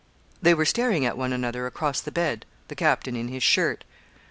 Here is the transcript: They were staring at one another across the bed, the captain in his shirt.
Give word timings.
They 0.41 0.55
were 0.55 0.65
staring 0.65 1.05
at 1.05 1.15
one 1.15 1.31
another 1.31 1.67
across 1.67 2.01
the 2.01 2.11
bed, 2.11 2.47
the 2.69 2.75
captain 2.75 3.15
in 3.15 3.27
his 3.27 3.43
shirt. 3.43 3.83